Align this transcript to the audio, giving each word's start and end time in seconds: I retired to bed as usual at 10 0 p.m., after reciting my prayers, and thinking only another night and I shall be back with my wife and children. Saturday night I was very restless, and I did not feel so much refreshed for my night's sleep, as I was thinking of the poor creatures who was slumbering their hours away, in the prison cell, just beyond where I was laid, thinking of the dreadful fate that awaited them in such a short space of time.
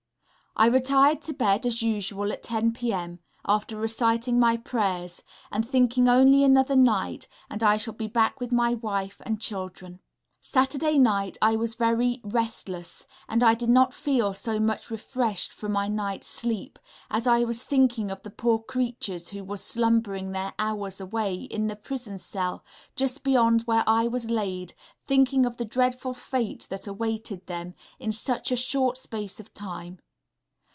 I 0.53 0.65
retired 0.67 1.21
to 1.23 1.33
bed 1.33 1.65
as 1.65 1.81
usual 1.81 2.29
at 2.33 2.43
10 2.43 2.61
0 2.61 2.71
p.m., 2.75 3.19
after 3.47 3.77
reciting 3.77 4.37
my 4.37 4.57
prayers, 4.57 5.23
and 5.49 5.65
thinking 5.67 6.09
only 6.09 6.43
another 6.43 6.75
night 6.75 7.29
and 7.49 7.63
I 7.63 7.77
shall 7.77 7.93
be 7.93 8.09
back 8.09 8.41
with 8.41 8.51
my 8.51 8.73
wife 8.73 9.21
and 9.25 9.39
children. 9.39 10.01
Saturday 10.41 10.97
night 10.99 11.37
I 11.41 11.55
was 11.55 11.75
very 11.75 12.19
restless, 12.25 13.07
and 13.29 13.41
I 13.43 13.53
did 13.53 13.69
not 13.69 13.93
feel 13.93 14.33
so 14.33 14.59
much 14.59 14.91
refreshed 14.91 15.53
for 15.53 15.69
my 15.69 15.87
night's 15.87 16.27
sleep, 16.27 16.77
as 17.09 17.25
I 17.27 17.45
was 17.45 17.63
thinking 17.63 18.11
of 18.11 18.21
the 18.23 18.29
poor 18.29 18.59
creatures 18.59 19.29
who 19.29 19.45
was 19.45 19.63
slumbering 19.63 20.31
their 20.33 20.53
hours 20.59 20.99
away, 20.99 21.35
in 21.35 21.67
the 21.67 21.77
prison 21.77 22.17
cell, 22.17 22.61
just 22.97 23.23
beyond 23.23 23.61
where 23.61 23.85
I 23.87 24.09
was 24.09 24.29
laid, 24.29 24.73
thinking 25.07 25.45
of 25.45 25.55
the 25.55 25.65
dreadful 25.65 26.13
fate 26.13 26.67
that 26.69 26.87
awaited 26.87 27.47
them 27.47 27.73
in 28.01 28.11
such 28.11 28.51
a 28.51 28.57
short 28.57 28.97
space 28.97 29.39
of 29.39 29.53
time. 29.53 29.99